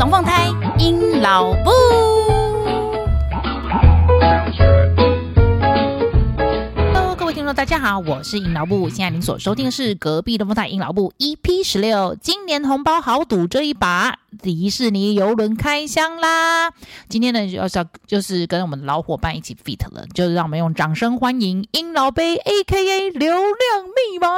[0.00, 0.48] 龙凤胎，
[0.78, 1.70] 鹰老布。
[6.94, 8.88] Hello，各位听众，大家好，我是阴老布。
[8.88, 16.72] 现在您所收听的是隔壁龙凤胎阴老布 EP 十六，今年红包好赌这一把，迪士尼游轮开箱啦！
[17.10, 24.28] 今天呢，要是要就是跟我们的老伙伴一起 fit 了，就让我们用掌声欢迎阴老杯 AKA 流量密码。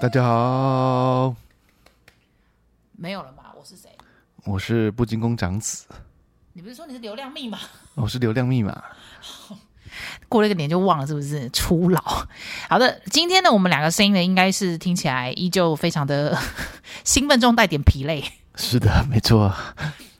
[0.00, 1.34] 大家好，
[2.96, 3.52] 没有了吧？
[3.58, 3.90] 我是谁？
[4.44, 5.86] 我是布金公长子。
[6.52, 7.58] 你不是说你是流量密码？
[7.94, 8.82] 我是流量密码。
[10.28, 11.48] 过了一个年就忘了，是不是？
[11.50, 12.02] 初老。
[12.68, 16.36] 好的，今天呢，我们两个声音呢，应该是听起来依旧非常的
[17.04, 18.24] 兴奋中带点疲累。
[18.56, 19.54] 是的，没错。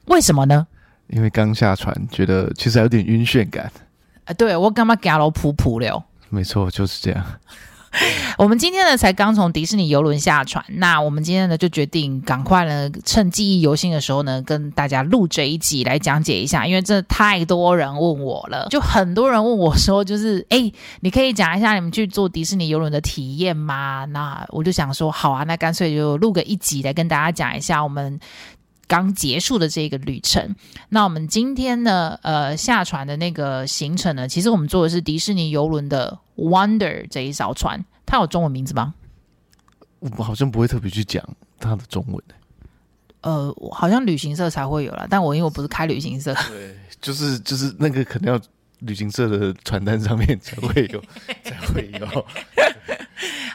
[0.05, 0.69] 为什么呢？
[1.09, 3.73] 因为刚下船，觉得其实还有点晕眩感。
[4.25, 6.05] 啊，对我干嘛给了噗噗了？
[6.29, 7.25] 没错，就是这样。
[8.39, 24.07] 我们今天呢才刚从迪士尼游轮下船，那我们今天呢就决定赶快呢趁记忆犹新的时候呢跟大家录这一集来讲解一下，因为真的太多人问我了，就很多人问我说，就是哎，你可以讲一下你们去坐迪士尼游轮的体验吗？
[24.07, 28.19] 那我就想说，好啊，那干脆就录个一集来跟大家讲一下我们
[28.93, 30.55] 刚结束的这个旅程。
[30.91, 38.93] 那我们今天呢，呃，下船的那个行程呢，其实我们坐的是迪士尼游轮的 Wonder 这一艘船，它有中文名字吗？
[40.19, 41.27] 我好像不会特别去讲
[41.59, 42.23] 它的中文。
[43.23, 48.39] 呃，好像旅行社才会有啦，但我因为我不是开旅行社，对，就是就是那个可能要
[48.81, 51.03] 旅行社的传单上面才会有，
[51.43, 52.27] 才会有。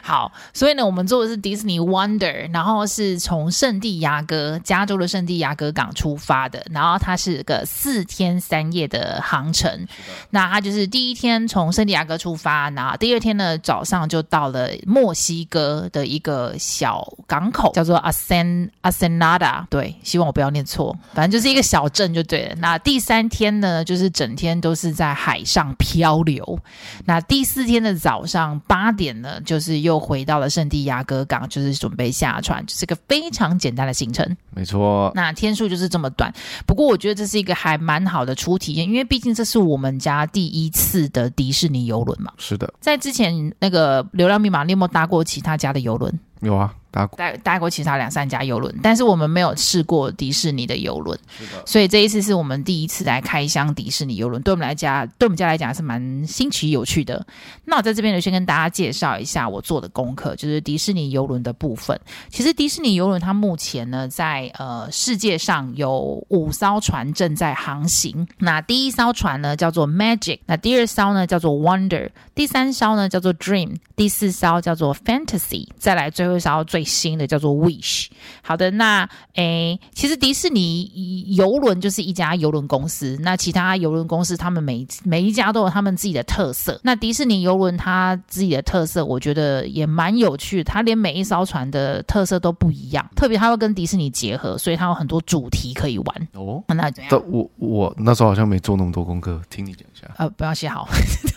[0.08, 9.86] 好，所以呢，我们坐的是迪士尼 Wonder，然后是从圣地亚哥，加州的圣地亚哥港出发的，然后它是个四天三夜的航程。
[10.30, 22.54] 那它就是第一天从圣地亚哥出发，然后第二天呢早上就到了墨西哥的一个小港口，叫做 Asen Asenada，对，希望我不要念错，反正就是一个小镇就对了。
[22.60, 26.58] 那第三天呢，就是整天都是在海上漂流。
[27.04, 34.36] 那第四天的早上八点呢，就是又回到了圣地亚哥港，就是准备下船，就是个非常简单的行程。
[34.50, 36.32] 没错，那天数就是这么短。
[36.66, 42.32] 不过我觉得这是一个还蛮好的初体验，因为毕竟这是我们家第一次的迪士尼游轮嘛。
[42.38, 46.18] 是的，在之前那个流量密码，你有没有搭过其他家的游轮？
[46.40, 46.74] 有啊。
[46.90, 51.18] 搭搭搭过其他两三家游轮，但是我们没有试过迪士尼的游轮。
[51.66, 57.24] 所以这一次是我们第一次来开箱迪士尼游轮，对我们来讲，对我们家来讲是蛮新奇有趣的。
[57.64, 61.98] 那我在这边呢，先跟大家介绍一下我做的功课，就是迪士尼游轮的部分。
[62.30, 68.26] 其实迪士尼游轮它目前呢，在呃世界上有五艘船正在航行。
[68.38, 78.06] 那第一艘船呢叫做 Magic，那第二艘呢叫做 Wonder，第三艘呢叫做 Dream，第四艘叫做 Fantasy，再来最后一艘最最新的叫做 Wish。
[78.40, 83.18] 好的，那诶，其实迪士尼游轮就是一家游轮公司。
[83.20, 86.80] 那其他游轮公司，他们每每一家都有他们自己的特色。
[86.84, 90.62] 那迪士尼游轮它自己的特色，我觉得也蛮有趣。
[90.62, 96.28] 它连每一艘船的特色都不一样，特别它会跟迪士尼结合，所以它有很多主题可以玩。
[96.34, 97.22] 哦，那怎样？
[97.28, 100.06] 我我那时候好像没做那么多功课，听你讲一下。
[100.16, 100.88] 呃，不要写好。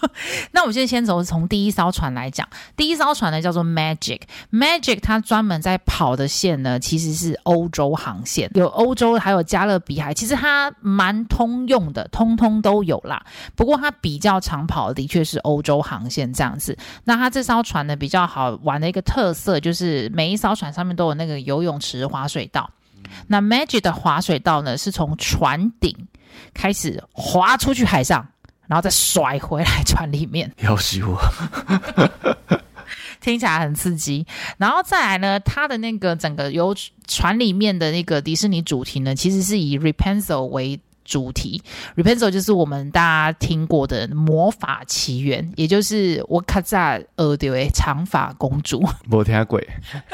[0.53, 2.47] 那我们现在先从从第一艘船来讲。
[2.77, 4.19] 第一艘船呢叫做 Magic，Magic
[4.51, 5.19] Magic 它。
[5.31, 13.25] 专门在跑的线呢，其实是欧洲航线，有欧洲，还有加勒比海，其实它蛮通用的，通通都有啦。
[13.55, 16.77] 不过它比较常跑的，的确是欧洲航线这样子。
[17.05, 22.69] 那它这艘船呢，比较好玩的一个特色，就是每一艘船上面都有那个游泳池、滑水道。
[23.27, 25.95] 那 Magic 的滑水道呢，是从船顶
[26.53, 28.27] 开始滑出去海上，
[28.67, 30.51] 然后再甩回来船里面。
[30.57, 31.17] 要死我！
[33.21, 34.25] 听起来很刺激，
[34.57, 36.75] 然后再来呢，它的那个整个游
[37.07, 40.79] 船里面的那个迪士尼主题呢，其实是以 Rapunzel 为
[41.11, 41.61] 主题
[41.95, 48.81] r e p e n z e l 就是我们大家听过的魔法奇缘，也就是我卡在耳朵的长发公主。
[49.11, 49.67] 我听鬼，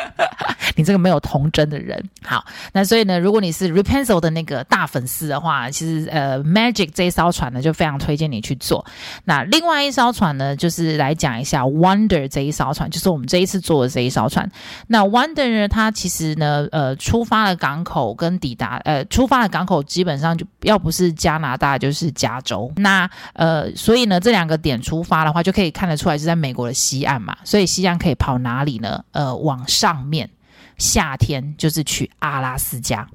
[0.76, 2.04] 你这个没有童真的人。
[2.24, 8.84] 好，那所以呢，如果你是 r e p e n z e l 的那个大粉丝的话，其实呃，Magic 这一艘船呢，就非常推荐你去做。
[9.26, 14.50] 那另外一艘船呢，就是来讲一下 Wonder 这一艘船，就是我们这一次坐的这一艘船。
[14.88, 20.78] 那 Wonder 呢，它其实呢，呃，出发的港口跟抵达，呃，出发的港口基本上就要。
[20.87, 27.36] 不不是加拿大就是加州，那呃，所以呢，这两个点出发的话，就可以看得出来是在美国的西岸嘛。
[27.44, 29.04] 所以西岸可以跑哪里呢？
[29.12, 30.30] 呃，往上面，
[30.78, 33.06] 夏天就是去阿拉斯加，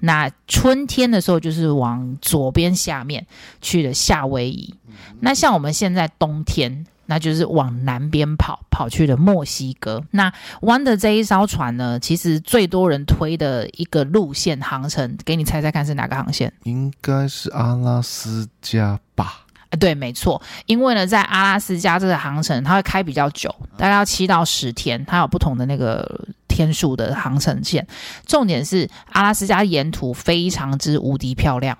[0.00, 3.26] 那春天的时候就是往左边下面
[3.60, 4.74] 去了夏威夷。
[5.20, 10.02] 那像我们现在冬天那就是往南边跑，跑去了墨西哥。
[10.12, 16.52] 那 Wonder 这一艘船呢，其实最多人推的一个路线航程，给你猜猜看是哪个航线？
[16.64, 19.44] 应该是阿拉斯加吧？
[19.70, 20.40] 啊，对，没错。
[20.66, 27.86] 因为呢，在阿拉斯加这个航程，它会开比较久，大概要七到十天，它有不同的那个天数的航程线。
[28.26, 31.76] 重点是阿拉斯加沿途非常之无敌漂亮。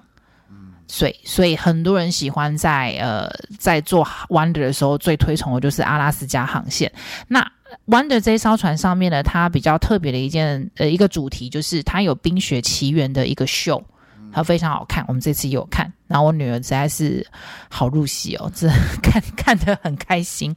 [0.94, 3.26] 所以，所以很多人喜欢在呃
[3.58, 6.92] 在做 Wonder 的时候，最推崇的就是阿拉斯加航线。
[7.26, 7.50] 那
[7.86, 13.82] Wonder 这艘船上面呢，它比较特别的一件呃一个主题，就是它有《冰雪奇缘》的一个秀。
[14.34, 17.26] 它非常好看，我们这次也有看，然后我女儿实在是
[17.68, 18.68] 好入戏哦，这
[19.02, 20.54] 看看得很开心。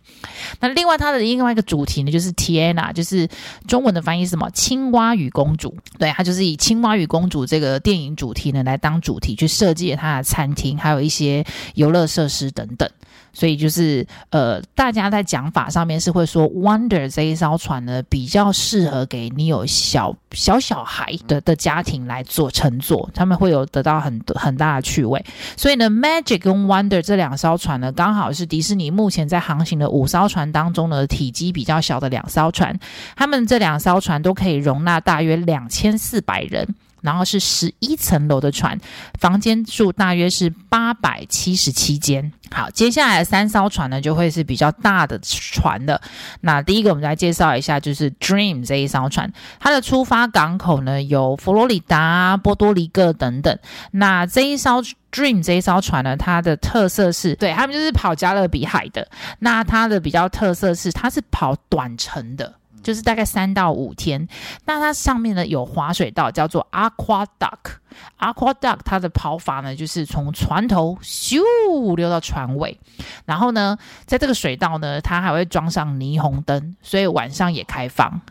[0.59, 3.27] 那另外它的另外一个主题呢，就是 Tiana，就是
[3.67, 4.49] 中文的翻译是什么？
[4.51, 5.75] 青蛙与公主。
[5.97, 11.45] 对，它就是以青蛙与公主这个电影主题呢来当主题去设计它的餐厅，还有一些
[11.75, 12.89] 游乐设施等等。
[13.31, 25.21] 所以就是呃，大家在讲法上面是会说，Wonder 这一艘船呢，比较适合给你有小小小孩的的家庭来做乘坐，他们会有得到很很大的趣味。
[25.57, 32.77] 所以呢，Magic 跟 Wonder 这两艘船呢，刚好是迪士尼目前在航行的五艘船当中呢，体积比较小的两艘船。
[33.15, 36.67] 他们这两艘船都可以容纳大约两千四百人。
[37.05, 38.77] 然后是十一层楼的船，
[39.19, 42.33] 房间数大约是八百七十七间。
[42.51, 46.01] 好，接下来三艘船呢，就会是比较大的船了。
[46.41, 53.57] 那第一个，我们来介绍一下，就是 Dream 这一艘船，它的出发港口呢有佛罗里达、波多黎各等等。
[53.91, 54.81] 那这一艘
[55.11, 59.07] Dream 这一艘船呢，它的特色是，对，他们就是跑加勒比海的。
[59.39, 62.53] 那它的比较特色是，它是跑短程的。
[62.85, 64.27] 就是大概三到五天，
[64.65, 67.79] 那它上面呢有滑水道，叫做 aquaduct。
[68.19, 72.77] aquaduct 它的跑法呢，就是从船头咻溜到船尾，
[73.25, 78.21] 然后呢，在这个水道呢，它还会装上霓虹灯，所以晚上也开放。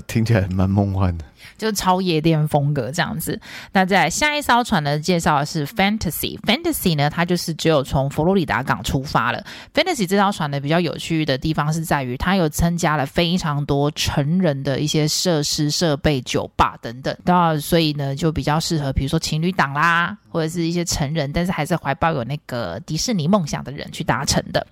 [0.06, 1.24] 听起来蛮梦幻的。
[1.58, 3.40] 就是超夜店风格这样子。
[3.72, 6.36] 那在下一艘船呢，介绍的是 Fantasy。
[6.40, 9.44] Fantasy 呢，它就是只有从佛罗里达港出发了。
[9.72, 17.16] Fantasy 这艘船呢，比较有趣的地方是在于，它有增加了非常多成人的一些设施、设备、酒吧等等。
[17.24, 24.66] 那所以呢，就比较适合，比如说情侣档啦，或者是一些成人，但是还是怀抱有那个迪士尼梦想的人去搭乘的。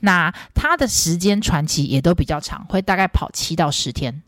[0.00, 4.22] 那它的时间传奇也都比较长，会大概跑七到十天。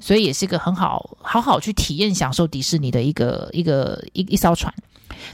[0.00, 4.72] 所以也是一个很好好好去体验享受迪士尼的一个一个一一艘船。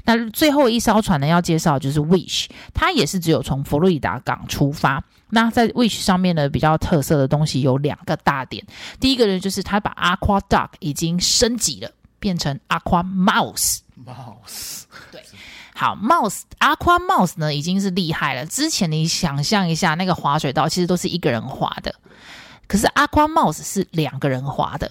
[0.04, 5.02] 那最后一艘船呢，要介绍就是 Wish，它也是只有从佛罗里达港出发。
[5.30, 8.64] 那在 Wish 上面呢，比较特色的东西有两个大点。
[9.00, 13.78] 第一个呢，就是它把 Aqua Duck 已经升级了，变成 Aqua Mouse。
[14.04, 15.22] Mouse，对，
[15.74, 18.46] 好，Mouse Aqua Mouse 呢已经是厉害了。
[18.46, 21.94] 之前你想象一下，那个滑水道其实都是一个人滑的。
[22.68, 24.90] 可是 Aqua Mouse 是两个人滑的，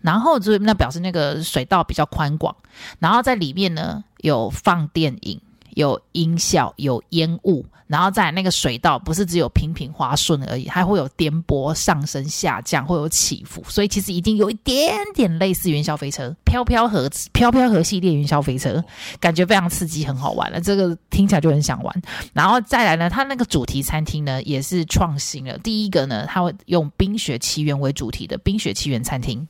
[0.00, 2.54] 然后就那表示那个水道比较宽广，
[2.98, 5.40] 然后在里面呢有放电影。
[5.74, 18.82] 有音效，有烟雾，然后在那个水道不是只有平平滑顺而已，还会有颠簸、上升、下降，会有起伏，所以其实已经有一点点类似云霄飞车、飘飘河、飘飘河系列云霄飞车，
[19.20, 20.60] 感觉非常刺激，很好玩了。
[20.60, 22.02] 这个听起来就很想玩。
[22.32, 25.58] 然后再来呢，它那个主题餐厅呢也是创新了。
[25.58, 29.46] 第一个呢，它会用《冰雪奇缘》为主题的《冰雪奇缘》餐厅。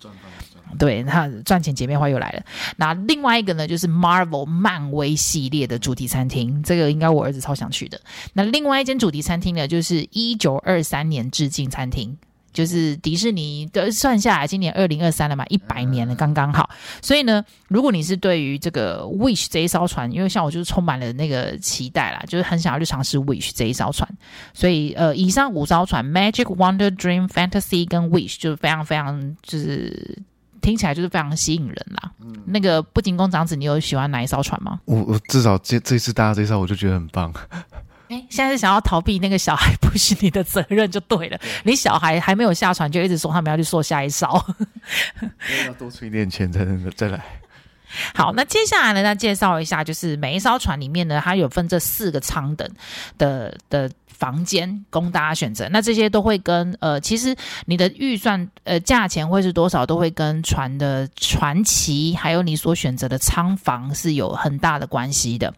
[0.78, 2.42] 对，那赚钱姐妹花又来了。
[2.76, 8.00] 那另外一个呢，就是 Marvel 漫威系列的主题餐厅，这个应该我儿子超想去的。
[8.32, 12.16] 那另外一间主题餐厅呢，就是一九二三年致敬餐厅，
[12.52, 16.70] 就是迪士尼的算下来，今年二零二三了嘛，一百年了，刚刚好。
[17.00, 24.08] 所以呢，如果你是对于这个 Wish 这一艘船，因为像我就是充满了那个期待啦，就是很想要去尝试 Wish 这一艘船。
[24.54, 30.18] 所以呃，以上五艘船 Magic Wonder Dream Fantasy 跟 Wish 就非常非常就是。
[30.62, 32.10] 听起来就是非常吸引人啦。
[32.20, 34.80] 嗯，那个不仅工长子，你有喜欢哪一艘船吗？
[34.86, 37.30] 我我至少这这次搭这艘，我就觉得很棒。
[38.08, 41.38] 哎，现在是想要逃避那个小孩不是你的责任就对了。
[41.64, 44.26] 你小孩还没有下船，就一直说他们要去坐下一艘，
[45.66, 47.22] 要多出一点钱才能再来。
[48.14, 52.70] 好，那接下来呢，再介绍一下，就是每一艘船里面呢，它有分这四个舱等
[53.18, 53.90] 的的。
[54.12, 57.34] 房间供大家选择，那这些都会跟呃，其实
[57.66, 65.52] 你的预算呃价钱会是多少，都会跟船的船期还有你所选择的舱房是有很大的关系的。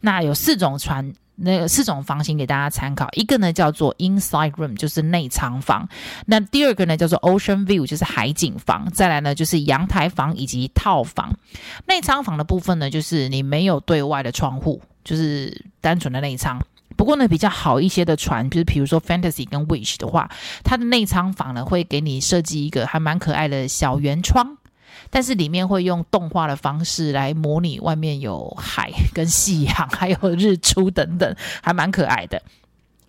[0.00, 5.86] 那有四种船，那四种房型给大家参考，一个呢叫做 Inside Room，就是内舱房；
[6.24, 11.36] 那第二个呢叫做 Ocean View，就是海景房；再来呢就是阳台房以及套房。
[11.86, 16.58] 内舱房的部分呢，就是你没有对外的窗户，就是单纯的内舱。
[16.96, 20.30] 不过呢，比较好一些的船，就是比如说 Fantasy 跟 Wish 的话，
[20.64, 24.56] 它的内舱房呢会给你设计一个还蛮可爱的小圆窗，
[25.10, 32.42] 但是里面会用动画的方式来模拟外面有海跟夕阳，还有日出等等，还蛮可爱的。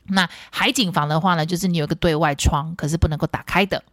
[0.09, 3.83] 那海景房的话呢，就是你有一个对外窗，可是不能够打开的。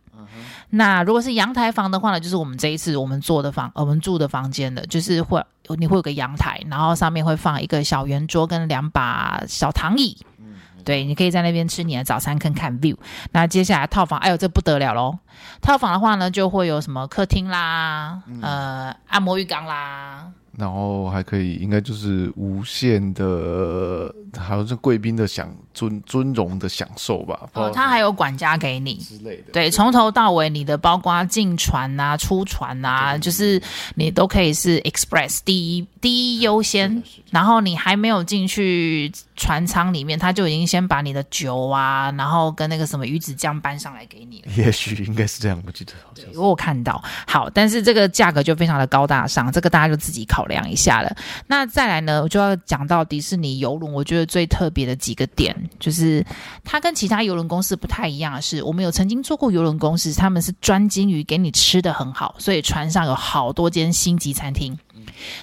[0.70, 5.44] 那如果是阳台房的话呢，就是我们这一次我们做的房，我们住的房间的，就是会
[5.78, 12.96] 你会有个阳台，然后上面会放一个小圆桌跟两把小躺椅，嗯，对，你可以在那边吃你的早餐，看看 view。
[13.32, 15.18] 那接下来套房，哎呦，这不得了喽！
[15.60, 20.26] 套房的话呢，就会有什么客厅啦，嗯、呃，按摩浴缸啦。
[20.56, 27.48] 然后还可以，应该就是无限的，好像是贵宾的享尊尊荣的享受吧。
[27.54, 29.52] 哦，他还有管家给你之类的。
[29.52, 33.60] 对，从头到尾，你的包括进船啊、出船啊，就是
[33.94, 37.02] 你都可以是 express 第一第一优先。
[37.30, 44.52] 然后你还没有进去船舱里面，他就已经先把你的酒啊，然后跟那个什么鱼子酱搬上来给你了。
[44.56, 46.24] 也许应该是这样，我记得好像。
[46.40, 47.02] 我有看到。
[47.26, 51.16] 好，但是这个价格就非常的高大上，这个大家就自己考考量一下了。
[51.46, 56.24] 那再来呢，我就要讲到迪士尼游轮，我觉得最特别的几个点，就是
[56.62, 64.78] 它跟其他游轮公司不太一样的是，我们有曾经做过游轮公司，他们是专精于给你吃的很好，所以船上有好多间星级餐厅。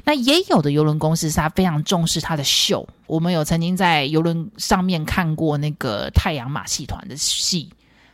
[0.04, 7.70] 那也有的游轮公司是他非常重视他的秀，我们有曾经在游轮上面看过那个太阳马戏团的戏，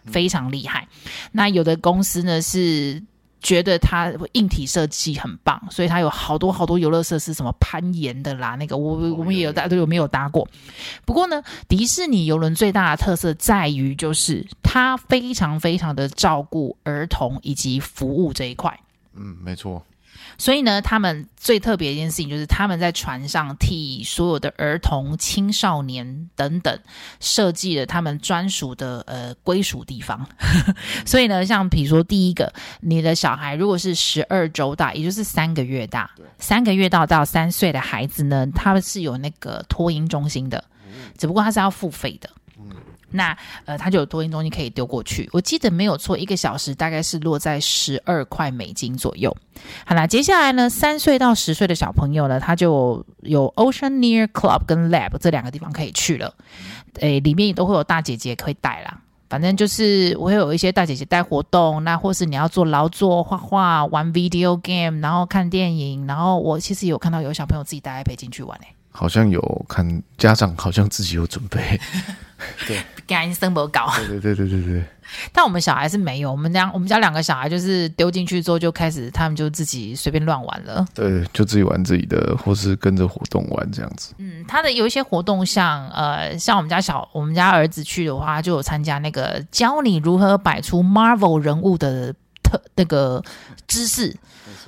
[0.05, 0.87] 非常厉害。
[1.33, 3.01] 那有的公司呢是
[3.41, 10.47] 觉得它硬体设计很棒，所以它有好多好多游乐设施，什么攀岩的啦，那个我我们也有搭，都有没有搭过。
[11.05, 18.79] 不过呢，迪士尼游轮最大的特色在于就是它非常非常的照顾儿童以及服务这一块。
[19.15, 19.83] 嗯，没错。
[20.37, 26.79] 所以呢，他们最特别的一件事情就是他们在船上替所有的儿童、青少年等等
[27.19, 30.27] 设计了他们专属的呃归属地方。
[31.05, 40.63] 所以呢，像比如说第一个，你的小孩如果是十二周大，也就是三个月大，三个月到到三岁的孩子呢，他们是有那个托婴中心的，
[41.17, 42.29] 只不过他是要付费的。
[43.17, 45.29] 那呃，他就有托婴中心可以丢过去。
[45.33, 49.35] 我记得没有错，一个小时大概是落在十二块美金左右。
[49.85, 56.33] 好啦，接下来呢，三岁到十岁的小朋友呢，他就有 Ocean Near Club 跟 Lab 这两个地方可以去了。
[56.99, 59.01] 诶，里面也都会有大姐姐可以带啦。
[59.29, 66.07] 反正就是我会有一些大姐姐带活动，那或是你要做劳作、画画、玩 video game，然后看电影。
[66.07, 68.67] 然后我其实有看到有小朋友自己带 iPad 进去玩诶。
[68.97, 71.79] 好像有看家长好像自己有准备。
[72.67, 73.91] 对，赶紧生活搞。
[73.95, 74.83] 对对对对对对。
[75.31, 80.85] 但我们小孩是没有，我们家我们家两个小孩就是丢进去之后就开始，他们就自己随便乱玩了。
[80.95, 84.13] 对，就自己玩自己的，或是跟着活动玩这样子。
[84.17, 92.13] 嗯，他的有一些活动像，像呃，像我们家小我们家儿子去的话，就有参加那个教你如何摆出 Marvel 人物的
[92.47, 93.21] 特那个
[93.67, 94.15] 知识。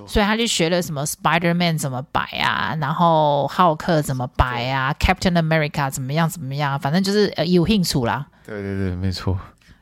[0.05, 8.27] 所以他就学了什么 Spider-Man 怎么摆啊，然后浩克怎么摆啊，Captain America 怎么样怎么样，反正就是呃有兴趣啦。
[8.45, 9.37] 对对对，没错。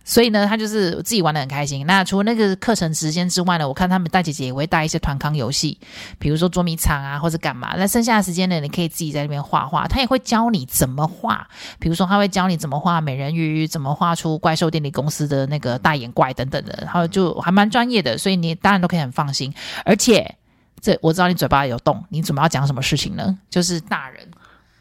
[0.10, 1.86] 所以呢，他就是自己玩得很开心。
[1.86, 5.78] 那除了那个课程时间之外呢，我看他们大姐姐也会带一些团康游戏，
[6.18, 7.76] 比如说捉迷藏啊，或者干嘛。
[7.76, 9.86] 那剩下的时间呢，你可以自己在那边画画。
[9.86, 11.46] 他也会教你怎么画，
[11.78, 19.54] 比如说他会教你怎么画美人鱼，怎么画出怪兽电力公司的那个大眼怪等等的，然后就还蛮专业的，所以你当然都可以很放心。
[19.84, 20.36] 而且
[20.80, 23.38] 这我知道你嘴巴有洞，你准备要讲什么事情呢？
[23.50, 24.26] 就是大人，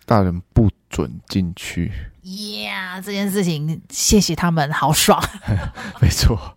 [0.04, 1.90] 大人不准进去。
[2.28, 5.22] Yeah，这件事情谢谢他们，好爽。
[6.02, 6.56] 没错，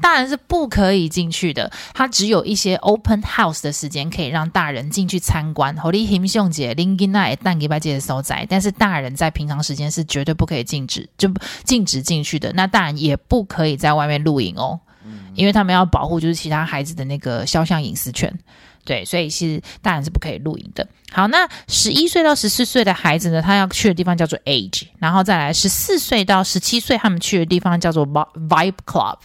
[0.00, 5.76] 大人是不可以进去的，他只有一些 open house 的时间可以让大人进去参观。
[5.76, 11.30] 好，你欣赏姐，林吉奈蛋给八姐的所在，但是大人在平常时间是绝对不可以禁止，就
[11.64, 12.50] 禁止进去的。
[12.54, 14.80] 那大人也不可以在外面露营哦，
[15.34, 18.34] 因为他们要保护就是其他孩子的那个肖像隐私权。
[18.84, 20.86] 对，所以是大人是不可以露营的。
[21.12, 29.18] 好，那十一岁到十四岁的孩子呢，他要去的地方叫做 Age，然后再来十四岁到十七岁他们去的地方叫做 Vibe Club，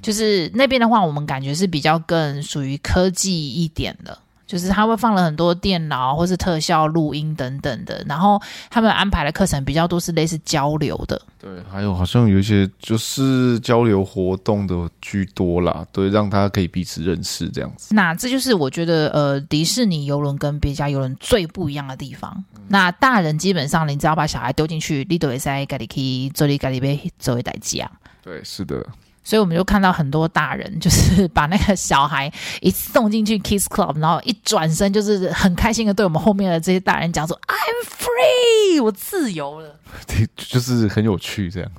[0.00, 4.18] 就是那边的话，我们感觉是比较更属于科技一点的。
[4.52, 11.18] 就是他会放了很多电脑或是特效录音等等的，然后他们安排的课程比较多是类似交流的。
[11.40, 17.94] 对，还有好像有一些就是交流活动的居多啦，对，让他可以彼此认识这样子。
[17.94, 22.30] 那这就是我觉得呃，迪士尼游轮跟别家游轮最不一样的地方。
[22.54, 27.90] 嗯、那大人基本上你只要把小孩丢进去，你都会在家里可以做里家里边做一代家。
[28.22, 28.86] 对，是的。
[29.24, 39.76] 所以我们就看到很多大人， 就是把那个小孩一送进去 kiss Club，然后一转身就是很开心的对我们后面的这些大人讲说：“I'm free。”我自由了，
[40.08, 41.70] 对，就是很有趣这样。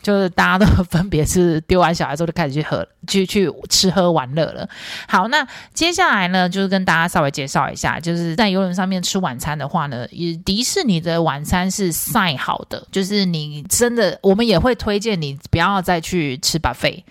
[0.00, 4.68] 就是大家都分别是丢完小孩之后就开始去喝、去去吃喝玩乐了。
[5.08, 10.06] 好，那接下来呢，就是跟大家稍微介绍一下，就是在游轮上面吃晚餐的话呢，
[10.44, 17.02] 迪士尼的晚餐是晒好的，就是你真的，我们也会推荐你不要再去吃 buffet，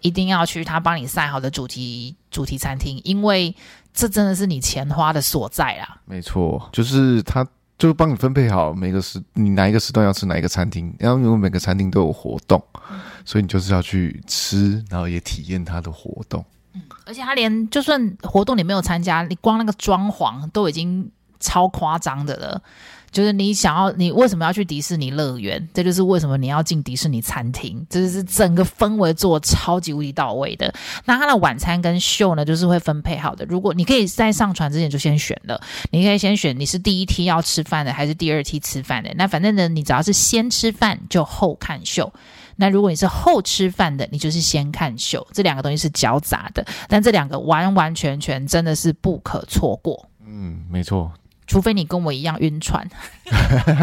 [0.00, 3.54] 一定要去他帮你晒好的主题主题餐厅，因为
[3.94, 5.98] 这真的是你钱花的所在啦。
[6.04, 7.46] 没错，就是他。
[7.88, 12.62] 就帮你分配好每个时，你哪一个时段要吃哪一个餐厅，然后因为每个餐厅都有活动，
[12.92, 16.44] 嗯，所以你就是要去吃，然后也体验它的活动。
[16.74, 21.10] 嗯，而且他连就算活动你没有参加，你光那个装潢都已经
[21.42, 22.62] 超夸张的了。
[23.10, 25.68] 就是你想要，你为什么要去迪士尼乐园？
[25.74, 27.86] 这就是为什么你要进迪士尼餐厅。
[27.90, 30.72] 这就是整个氛围做超级无敌到位的。
[31.04, 33.44] 那它的晚餐跟秀呢，就是会分配好的。
[33.44, 39.12] 如果你可以在上船之前就先选了，你可以先选你是第一梯要吃饭的，还是第二梯吃饭的。
[39.14, 42.10] 那反正呢，你只要是先吃饭就后看秀。
[42.56, 45.26] 那如果你是后吃饭的，你就是先看秀。
[45.34, 50.08] 这两个东西是交杂的，但这两个完完全全真的是不可错过。
[50.24, 51.12] 嗯，没错。
[51.52, 52.88] 除非你跟我一样晕船，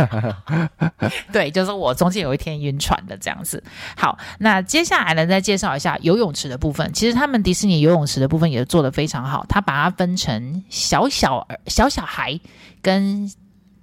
[1.31, 3.63] 对，就是我中间有一天晕船的这样子。
[3.95, 6.91] 好，那接下来呢，再介绍一下游泳池的部分。
[6.93, 12.39] 其实他们迪士尼游泳池的部分也做得非常好，他把它分成小小小小孩
[12.81, 13.31] 跟。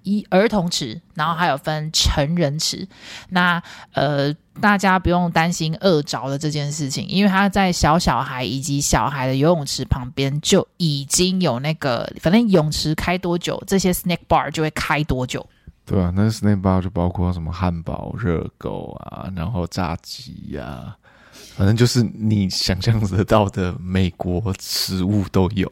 [0.09, 2.87] 一儿童池，然后还有分成人池。
[3.29, 3.61] 那
[3.93, 15.47] 呃，大家不用担心饿着的这件事情，因为他在小小孩以及小孩的游泳池旁边就已经有那个，反正泳池开多久，这些 snack bar 就会开多久。
[15.85, 20.97] 对啊，那 snack bar 就包括什么汉堡、热狗啊，然后炸鸡呀、啊，
[21.55, 25.71] 反正就是你想象得到的美国食物都有。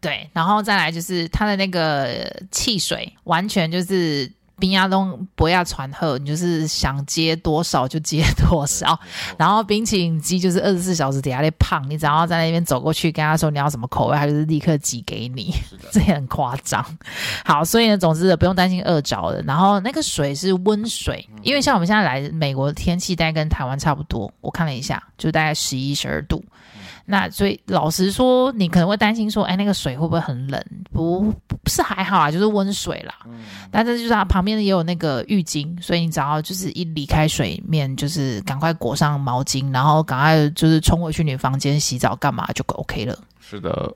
[0.00, 8.98] 对，然后再来就是它的那个汽水，完全就是冰压东不要传贺，你就是想接多少就接多少。
[9.36, 15.54] 然后冰淇淋机就是二十四小时底下那胖，你只要在那边走过去跟他说你要什么口味，他就是立刻挤给你，
[15.92, 16.84] 这也很夸张。
[17.44, 19.40] 好，所以呢，总之不用担心饿着了。
[19.42, 26.44] 然后那个水是温水，因为像我们现在来美国的天气大概跟台湾差不多，我看了一下，就大概十一十二度。
[27.10, 30.62] 那所以老实说，你可能会担心说，哎，那个水会不会很冷？
[30.92, 33.14] 不，不是还好啊，就是温水啦。
[33.24, 33.46] 嗯。
[33.70, 43.18] 但是就是它旁边也有那个浴巾，所以你只要就是一离开水面，就是赶快裹上毛巾，然后赶快就是冲回去你房间洗澡干嘛就 OK 了。
[43.40, 43.90] 是的。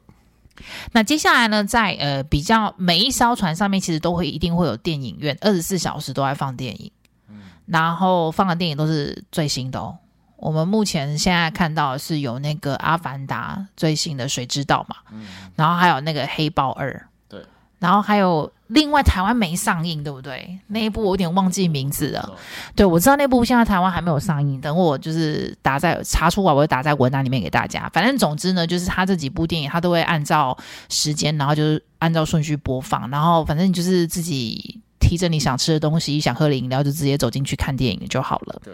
[0.91, 6.91] 那接下来呢，在呃比较每一艘船上面，其实都会一定会有电影院，二十四小时都在放电影。
[7.29, 7.43] 嗯。
[7.67, 9.99] 然后放的电影都是最新的哦。
[10.43, 15.25] 我们目前现在看到的是有那个《阿凡达》最新的《水之道》嘛，嗯，
[15.55, 16.91] 然后还有那个《黑豹二》，
[17.29, 17.41] 对，
[17.79, 20.59] 然后还有另外台湾没上映，对不对？
[20.67, 22.37] 那一部我有点忘记名字了。
[22.75, 27.89] 对，我知道那部现在台湾还没有上映，等我就是打在查出来，我会打在文案里面给大家。
[27.93, 34.81] 反正总之呢，就是他这几部电影，他都会按照时间，然后就是按照顺序播放，然后反正你就是自己。
[35.13, 38.59] 提着你想吃的东西，想喝的饮料，就直接走进去看电影就好了。
[38.65, 38.73] 对，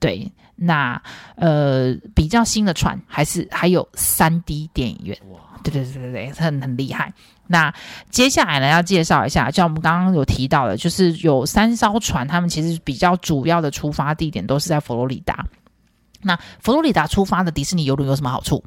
[0.00, 1.00] 对，那
[1.36, 5.16] 呃，比较新的船还是还有三 D 电影院。
[5.30, 7.12] 哇，对对对对对，很很厉害。
[7.46, 7.72] 那
[8.10, 15.46] 接下来呢，要介绍一下，像我们刚刚有提到的，就是有三艘船，他们其实比较主要的出发地点都是在佛罗里达。
[16.22, 18.64] 那佛罗里达出发的迪士尼游轮有什么好处？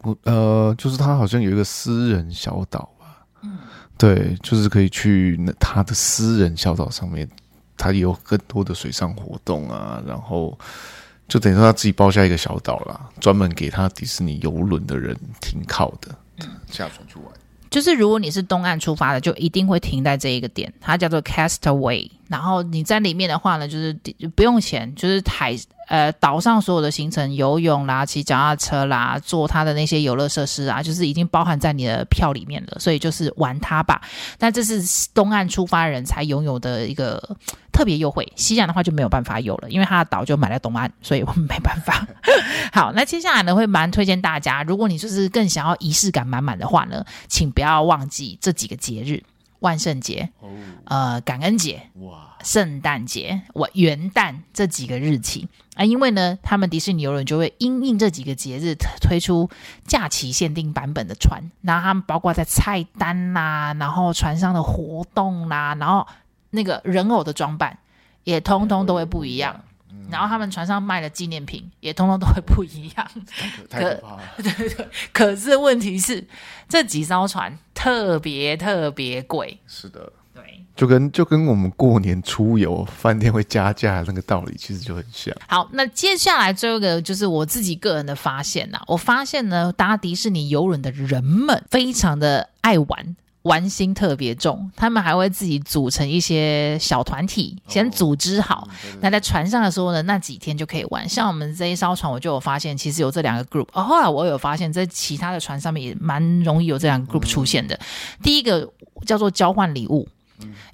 [0.00, 2.88] 我呃，就是它好像有一个私人小岛。
[3.96, 7.28] 对，就是可以去那他的私人小岛上面，
[7.76, 10.56] 他有更多的水上活动啊，然后
[11.26, 16.14] 就等于说他自己包下一个小岛啦，专门给他迪士尼游轮的人停靠的，
[16.70, 17.26] 下船去玩。
[17.70, 22.10] 就是如果你是东岸出发的，就一定会停在这一个点，它叫做 Castaway。
[22.28, 23.92] 然后你在里面的话呢，就是
[24.34, 25.56] 不用钱，就是海。
[25.88, 32.78] 呃，岛上所有的行程，游泳啦、骑脚踏车啦、坐它的那些游乐设施啊，就是已经包含在你的票里面了。
[32.78, 34.00] 所以就是玩它吧。
[34.38, 34.82] 但这是
[35.14, 37.36] 东岸出发人才拥有的一个
[37.72, 42.06] 特别优惠，西岸的话就没有办法有了，因为它的岛就买在东岸，所以我们没办法。
[42.72, 49.22] 好，那接下来呢，会蛮推荐大家，如果你就是更想要仪式感满满的话呢，请不要忘记这几个节日。
[49.60, 50.30] 万圣节，
[50.84, 55.48] 呃，感恩节，哇，圣诞节，我元旦这几个日期。
[55.74, 59.48] 啊，因为呢，他们迪士尼游轮就会因应这几个节日推出
[59.86, 66.06] 假期限定版本的船，然后他们包括在菜单啦、啊，然后船上的活动啦、啊，然后
[66.50, 67.78] 那个人偶的装扮
[68.24, 69.60] 也通通都会不一样。
[70.10, 73.10] 然后他们船上卖的纪念品也通通都会不一样，
[73.68, 74.22] 太可怕了。
[74.42, 76.26] 对对，可是问题是
[76.68, 79.58] 这几艘船特别特别贵。
[79.66, 80.42] 是的，对。
[80.42, 85.34] 对，就跟就跟我们过年出游，饭店会加价那个道理，其实就很像。
[85.48, 93.16] 好，那接下来最后一个就是我自己个人的发现呐、啊，我发现呢，搭迪士尼游轮的人们非常的爱玩。
[93.48, 98.68] 玩心特别重，他们还会自己组成一些小团体，先组织好。
[99.00, 101.08] 那在船上的时候呢，那几天就可以玩。
[101.08, 103.66] 像我们这一艘船，我就有发现，其实有这两个 group。
[103.72, 107.80] 哦，后来我有发现，在其他的船上面也蛮容易有这两个 group 出现的。
[108.22, 108.70] 第一个
[109.06, 110.06] 叫做交换礼物，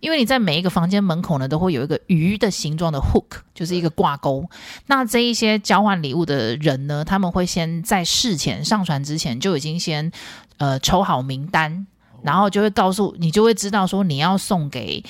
[0.00, 4.44] 因为你在每一个房间门口呢，都会有一个鱼的形状的 hook，就是一个挂钩。
[4.86, 10.10] 那这一些交换礼物的人呢，他们会先在事前上船之前就已经先
[10.58, 11.86] 呃抽好名单。
[12.24, 15.04] 然后就会告诉你，就会知道说你要送给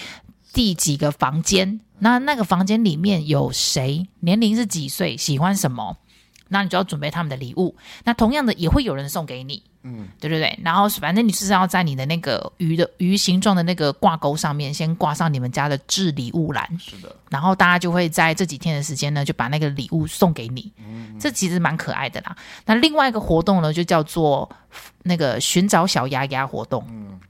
[0.53, 5.97] 第几个房间，那那个房间里面有谁，年龄是几岁，喜欢什么，
[6.49, 7.77] 那你就要准备他们的礼物。
[8.03, 10.59] 那同样的也会有人送给你，嗯，对对对。
[10.65, 17.15] 然后反正你是要在你的那个鱼的鱼形状的那个挂钩上面，先挂上你们家的置礼物栏，是的。
[17.31, 22.37] 然后大家就会在这几天的时间呢，就把那个礼物送给你，嗯，这其实蛮可爱的啦。
[22.67, 24.51] 那另外一个活动呢，就叫做。
[25.05, 27.21] 那个寻找小鸭鸭活动，嗯，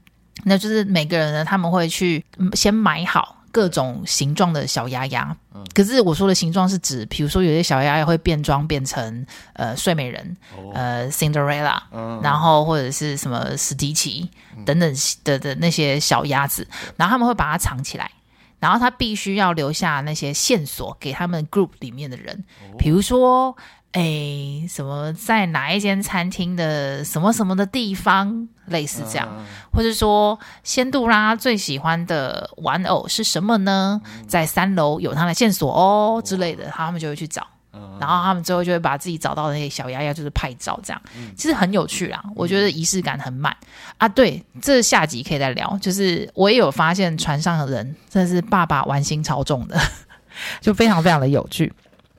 [0.43, 5.33] 那就是每个人呢，他们会去先买好各种形状的小鸭鸭。
[5.53, 14.29] 嗯，可是我说的形状是指，比如说有些小鸭鸭会变装变成呃睡美人，哦、呃 Cinderella，嗯，然后或者是什么史迪奇
[14.65, 18.11] 等等的的那些小鸭子，然后他们会把它藏起来，
[18.59, 22.43] 然后他必须要留下那些线索给他们 group 里面的人，
[22.77, 23.55] 比如说。
[23.95, 34.01] 哎，什么在哪一间餐厅的什么什么的地方，类似这样，嗯、或者说仙杜拉最喜欢的玩偶是什么呢？
[34.03, 42.21] 嗯、在三楼有他的线索哦之类的，他们就会去找，嗯、然后他们最后就会把自己找到的那些小丫丫，就是拍照这样，嗯、其实很有趣啦。
[42.35, 43.55] 我觉得仪式感很满
[43.97, 44.09] 啊。
[44.09, 45.77] 对，这下集可以再聊。
[45.81, 49.79] 就是我也有发现船上的人真的是爸爸玩心超重的，
[50.59, 51.71] 就非常非常的有趣。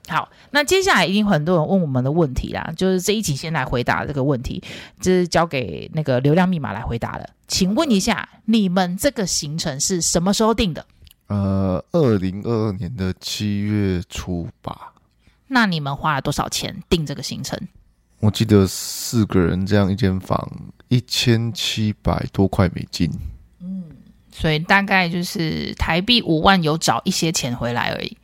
[0.07, 4.63] 好，那接下来一定很多人问我们的问题啦，就是这一集先来回答这个问题，
[5.01, 7.29] 就是交给那个流量密码来回答了。
[7.47, 10.85] 请问一下，你们这个行程是什么时候定的？
[11.27, 14.93] 呃，二零二二年的七月初吧。
[15.47, 17.59] 那你们花了多少钱订这个行程？
[18.19, 20.49] 我记得四个人这样一间房，
[20.87, 23.11] 一千七百多块美金。
[23.61, 23.83] 嗯，
[24.31, 28.16] 所以大概就是台币五万，有找一些钱回来而已。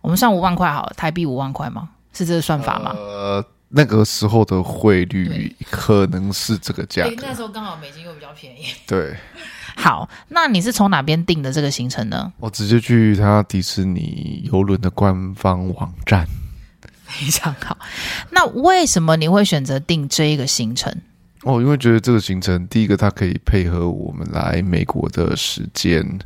[0.00, 1.88] 我们算五万块好了，台币五万块吗？
[2.12, 2.92] 是这个算法吗？
[2.96, 7.14] 呃，那个时候的汇率可能是这个价格。
[7.22, 8.64] 那时候刚好美金又比较便宜。
[8.86, 9.16] 对，
[9.76, 12.32] 好，那你是从哪边订的这个行程呢？
[12.38, 16.26] 我直接去他迪士尼游轮的官方网站。
[17.04, 17.76] 非常好。
[18.30, 20.92] 那为什么你会选择订这一个行程？
[21.42, 26.18] 哦，因为觉得这个行程，第一个它可以配合我们来美国的时间。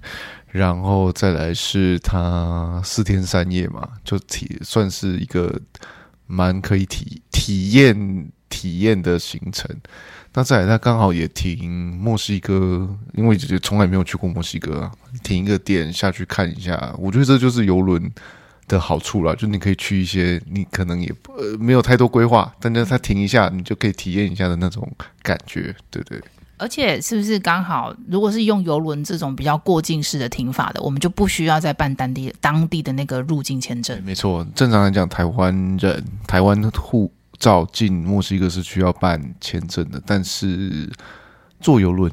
[0.55, 5.61] 然后再来是他四天三夜嘛，就体算是一个
[6.29, 9.69] 蛮可以体体验体验的行程。
[10.33, 14.93] 那再来，他刚好也停墨西哥，因为就从来没有去过墨西哥啊，
[15.25, 16.95] 停一个点下去看一下。
[16.99, 18.09] 我觉得这就是游轮
[18.69, 24.89] 的好处啦，就你可以去一些你可能也呃没有太多规划，但是他停一下，你就可以体验一下的那种
[25.21, 26.23] 感觉，对不对？
[26.57, 34.01] 而且是不是刚好，如果是用游轮这种比较过境式的停法的，我们就不需要再办当地当地的那个入境签证？
[34.05, 40.89] 没错，正常来讲，台湾人台湾护照进墨西哥是需要办签证的，但是
[41.61, 42.13] 坐游轮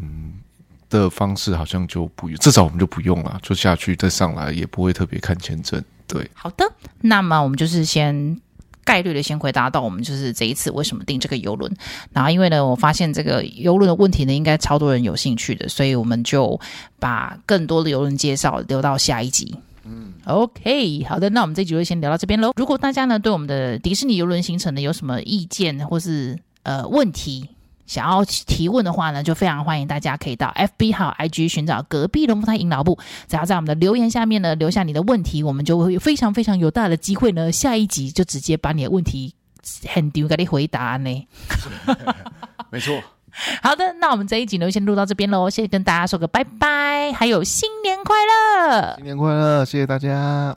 [0.89, 5.83] 的方式好像就不用，至少我们就不用了，就下去再上来也不会特别看签证。
[6.07, 6.65] 对，好的，
[7.01, 8.39] 那么我们就是先。
[8.83, 11.71] 概率的先回答到我们就是这一次为什么订这个游轮，
[12.11, 16.59] 然后因为呢，我发现这个游轮的问题呢，应该超多人有兴趣的，所以我们就
[16.99, 19.55] 把更多的游轮介绍留到下一集。
[19.83, 22.51] 嗯，OK，好的，那我们这集就先聊到这边喽。
[22.55, 27.49] 如果大家呢对我们的迪士尼游轮行程呢有什么意见或是呃问题，
[27.91, 39.35] 想要提问的话呢，就非常欢迎大家可以到 FB 还有 IG 寻找隔壁龙凤胎阴老部，只要在我们的留言下面呢留下你的问题，我们就会非常非常有大的机会呢，下一集就直接把你的问题
[39.89, 41.27] 很丢给你回答呢。
[42.71, 42.97] 没错。
[43.61, 48.15] 好的，那我们这一集呢就先录到这边喽，谢谢跟大家说个拜拜，还有新年快
[48.69, 50.53] 乐，新年快乐，谢谢大家。